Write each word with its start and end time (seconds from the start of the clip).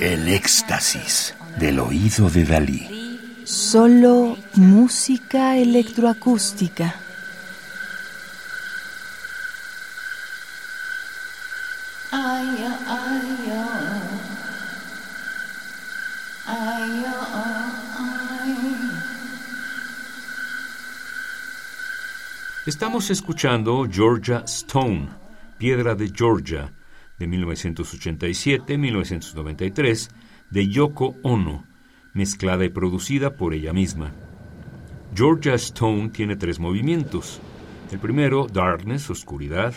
El 0.00 0.28
éxtasis 0.28 1.34
del 1.58 1.78
oído 1.80 2.28
de 2.30 2.44
Dalí. 2.44 3.42
Solo 3.44 4.36
música 4.54 5.56
electroacústica. 5.56 6.94
Estamos 22.64 23.10
escuchando 23.10 23.88
Georgia 23.90 24.44
Stone, 24.46 25.08
Piedra 25.58 25.96
de 25.96 26.12
Georgia, 26.14 26.72
de 27.22 27.28
1987-1993, 27.28 30.10
de 30.50 30.68
Yoko 30.68 31.14
Ono, 31.22 31.64
mezclada 32.14 32.64
y 32.64 32.68
producida 32.68 33.36
por 33.36 33.54
ella 33.54 33.72
misma. 33.72 34.10
Georgia 35.14 35.54
Stone 35.54 36.08
tiene 36.08 36.34
tres 36.34 36.58
movimientos. 36.58 37.40
El 37.92 38.00
primero, 38.00 38.48
Darkness, 38.52 39.08
Oscuridad. 39.08 39.72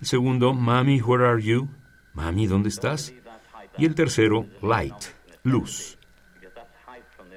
El 0.00 0.08
segundo, 0.08 0.54
Mami, 0.54 1.00
Where 1.00 1.24
Are 1.24 1.40
You? 1.40 1.68
Mami, 2.14 2.48
¿dónde 2.48 2.70
estás? 2.70 3.12
Y 3.78 3.84
el 3.84 3.94
tercero, 3.94 4.48
Light, 4.60 5.04
Luz. 5.44 5.96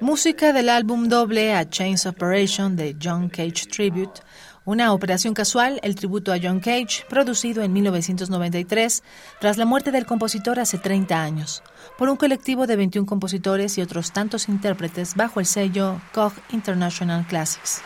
Música 0.00 0.52
del 0.52 0.70
álbum 0.70 1.08
doble 1.08 1.54
A 1.54 1.70
Chains 1.70 2.04
Operation 2.04 2.74
de 2.74 2.96
John 3.00 3.28
Cage 3.28 3.68
Tribute, 3.70 4.22
una 4.66 4.92
operación 4.92 5.32
casual, 5.32 5.80
el 5.82 5.94
tributo 5.94 6.32
a 6.32 6.38
John 6.42 6.60
Cage, 6.60 7.06
producido 7.08 7.62
en 7.62 7.72
1993, 7.72 9.02
tras 9.40 9.56
la 9.56 9.64
muerte 9.64 9.92
del 9.92 10.04
compositor 10.04 10.60
hace 10.60 10.76
30 10.76 11.22
años, 11.22 11.62
por 11.96 12.10
un 12.10 12.16
colectivo 12.16 12.66
de 12.66 12.76
21 12.76 13.06
compositores 13.06 13.78
y 13.78 13.82
otros 13.82 14.12
tantos 14.12 14.48
intérpretes 14.48 15.14
bajo 15.14 15.40
el 15.40 15.46
sello 15.46 16.00
Koch 16.12 16.34
International 16.50 17.24
Classics. 17.26 17.80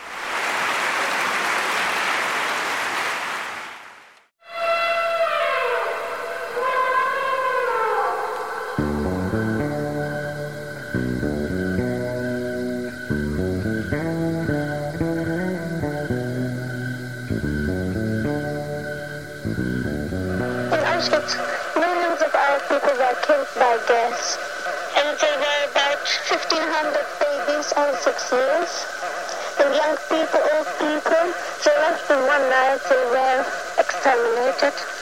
By 23.61 23.77
gas. 23.87 24.37
And 24.97 25.17
there 25.17 25.37
were 25.39 25.71
about 25.71 26.05
1,500 26.29 26.93
babies 27.17 27.73
on 27.73 27.95
six 28.05 28.31
years. 28.31 28.85
And 29.57 29.73
young 29.73 29.97
people, 30.09 30.41
old 30.53 30.69
people, 30.77 31.25
they 31.65 31.75
left 31.81 32.05
in 32.11 32.21
one 32.27 32.45
night, 32.49 32.81
they 32.89 33.05
were 33.09 33.45
exterminated. 33.79 35.00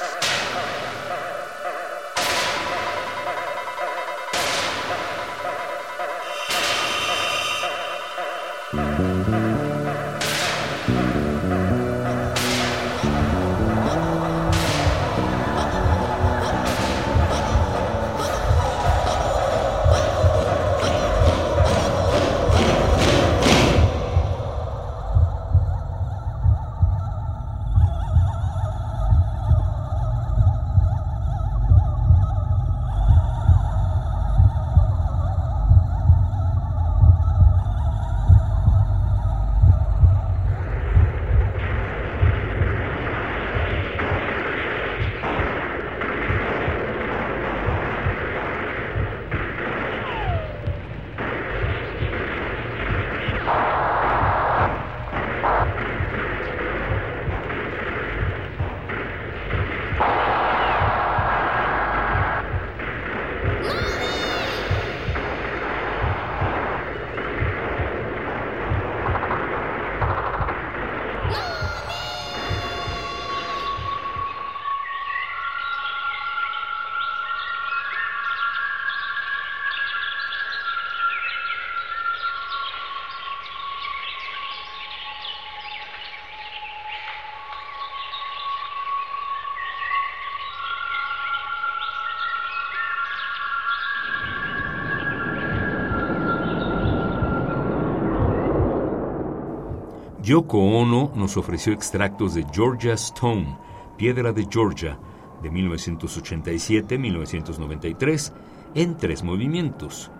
Yoko 100.21 100.59
Ono 100.59 101.13
nos 101.15 101.37
ofreció 101.37 101.71
extractos 101.71 102.33
de 102.33 102.45
Georgia 102.51 102.91
Stone, 102.93 103.57
Piedra 103.97 104.33
de 104.33 104.45
Georgia, 104.51 104.99
de 105.41 105.49
1987-1993, 105.49 108.33
en 108.75 108.97
tres 108.97 109.23
movimientos. 109.23 110.11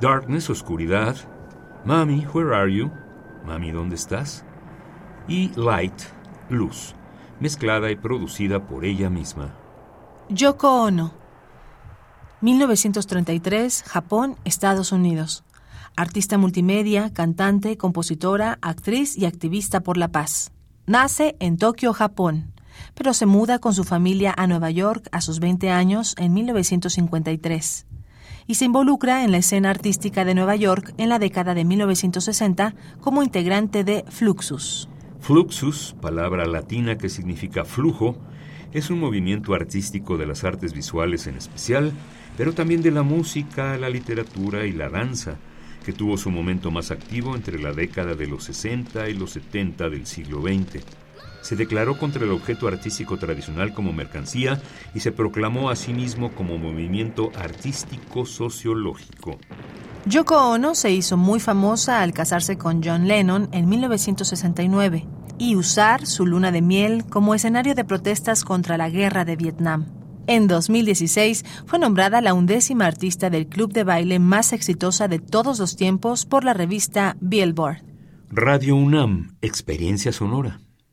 Darkness, 0.00 0.48
Oscuridad, 0.48 1.16
Mami, 1.84 2.26
Where 2.32 2.56
Are 2.56 2.74
You? 2.74 2.90
Mami, 3.44 3.70
¿dónde 3.70 3.96
estás? 3.96 4.46
Y 5.28 5.50
Light, 5.56 6.00
Luz, 6.48 6.94
mezclada 7.38 7.90
y 7.90 7.96
producida 7.96 8.66
por 8.66 8.86
ella 8.86 9.10
misma. 9.10 9.52
Yoko 10.30 10.84
Ono, 10.84 11.12
1933, 12.40 13.82
Japón, 13.82 14.38
Estados 14.44 14.90
Unidos 14.90 15.44
artista 15.96 16.38
multimedia, 16.38 17.12
cantante, 17.12 17.76
compositora, 17.76 18.58
actriz 18.62 19.16
y 19.16 19.26
activista 19.26 19.80
por 19.80 19.96
la 19.96 20.08
paz. 20.08 20.52
Nace 20.86 21.36
en 21.40 21.56
Tokio, 21.56 21.92
Japón, 21.92 22.52
pero 22.94 23.14
se 23.14 23.26
muda 23.26 23.58
con 23.58 23.74
su 23.74 23.84
familia 23.84 24.34
a 24.36 24.46
Nueva 24.46 24.70
York 24.70 25.08
a 25.12 25.20
sus 25.20 25.40
20 25.40 25.70
años 25.70 26.14
en 26.18 26.34
1953 26.34 27.86
y 28.46 28.54
se 28.54 28.64
involucra 28.66 29.24
en 29.24 29.32
la 29.32 29.38
escena 29.38 29.70
artística 29.70 30.24
de 30.24 30.34
Nueva 30.34 30.56
York 30.56 30.92
en 30.98 31.08
la 31.08 31.18
década 31.18 31.54
de 31.54 31.64
1960 31.64 32.74
como 33.00 33.22
integrante 33.22 33.84
de 33.84 34.04
Fluxus. 34.08 34.88
Fluxus, 35.20 35.96
palabra 36.00 36.44
latina 36.44 36.98
que 36.98 37.08
significa 37.08 37.64
flujo, 37.64 38.16
es 38.72 38.90
un 38.90 39.00
movimiento 39.00 39.54
artístico 39.54 40.18
de 40.18 40.26
las 40.26 40.44
artes 40.44 40.74
visuales 40.74 41.26
en 41.26 41.36
especial, 41.36 41.92
pero 42.36 42.52
también 42.52 42.82
de 42.82 42.90
la 42.90 43.02
música, 43.02 43.78
la 43.78 43.88
literatura 43.88 44.66
y 44.66 44.72
la 44.72 44.90
danza, 44.90 45.38
que 45.84 45.92
tuvo 45.92 46.16
su 46.16 46.30
momento 46.30 46.70
más 46.70 46.90
activo 46.90 47.36
entre 47.36 47.60
la 47.60 47.72
década 47.72 48.14
de 48.14 48.26
los 48.26 48.44
60 48.44 49.08
y 49.08 49.14
los 49.14 49.30
70 49.32 49.88
del 49.90 50.06
siglo 50.06 50.42
XX. 50.42 50.82
Se 51.42 51.56
declaró 51.56 51.98
contra 51.98 52.24
el 52.24 52.30
objeto 52.30 52.66
artístico 52.66 53.18
tradicional 53.18 53.74
como 53.74 53.92
mercancía 53.92 54.60
y 54.94 55.00
se 55.00 55.12
proclamó 55.12 55.68
a 55.68 55.76
sí 55.76 55.92
mismo 55.92 56.32
como 56.32 56.56
movimiento 56.56 57.30
artístico 57.36 58.24
sociológico. 58.24 59.38
Yoko 60.06 60.50
Ono 60.50 60.74
se 60.74 60.90
hizo 60.90 61.16
muy 61.16 61.40
famosa 61.40 62.00
al 62.00 62.12
casarse 62.12 62.56
con 62.56 62.82
John 62.82 63.06
Lennon 63.06 63.48
en 63.52 63.68
1969 63.68 65.06
y 65.38 65.56
usar 65.56 66.06
su 66.06 66.26
luna 66.26 66.50
de 66.50 66.62
miel 66.62 67.04
como 67.04 67.34
escenario 67.34 67.74
de 67.74 67.84
protestas 67.84 68.44
contra 68.44 68.78
la 68.78 68.88
guerra 68.88 69.24
de 69.24 69.36
Vietnam. 69.36 70.03
En 70.26 70.48
2016 70.48 71.44
fue 71.66 71.78
nombrada 71.78 72.20
la 72.20 72.32
undécima 72.32 72.86
artista 72.86 73.28
del 73.28 73.46
club 73.46 73.72
de 73.72 73.84
baile 73.84 74.18
más 74.18 74.52
exitosa 74.52 75.06
de 75.06 75.18
todos 75.18 75.58
los 75.58 75.76
tiempos 75.76 76.24
por 76.24 76.44
la 76.44 76.54
revista 76.54 77.16
Billboard. 77.20 77.82
Radio 78.30 78.74
UNAM, 78.74 79.36
Experiencia 79.42 80.12
Sonora. 80.12 80.60